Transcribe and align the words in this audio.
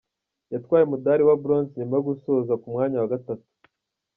yatwaye 0.53 0.83
umudali 0.85 1.23
wa 1.25 1.35
Bronze 1.41 1.71
nyuma 1.77 1.95
yo 1.97 2.03
gusoza 2.09 2.53
ku 2.61 2.67
mwanya 2.73 2.97
wa 3.01 3.11
gatatu. 3.13 3.47